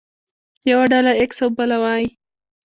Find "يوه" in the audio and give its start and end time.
0.69-0.85